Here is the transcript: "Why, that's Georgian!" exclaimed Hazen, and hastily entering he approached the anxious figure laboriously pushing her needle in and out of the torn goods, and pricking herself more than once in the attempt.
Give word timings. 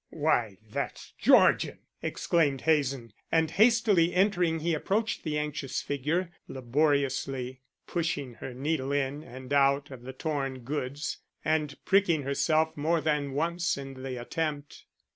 "Why, 0.09 0.57
that's 0.67 1.11
Georgian!" 1.19 1.77
exclaimed 2.01 2.61
Hazen, 2.61 3.13
and 3.31 3.51
hastily 3.51 4.15
entering 4.15 4.57
he 4.61 4.73
approached 4.73 5.23
the 5.23 5.37
anxious 5.37 5.79
figure 5.83 6.31
laboriously 6.47 7.61
pushing 7.85 8.33
her 8.41 8.51
needle 8.51 8.91
in 8.91 9.23
and 9.23 9.53
out 9.53 9.91
of 9.91 10.01
the 10.01 10.13
torn 10.13 10.61
goods, 10.61 11.19
and 11.45 11.77
pricking 11.85 12.23
herself 12.23 12.75
more 12.75 12.99
than 12.99 13.33
once 13.33 13.77
in 13.77 13.93
the 14.01 14.19
attempt. 14.19 14.85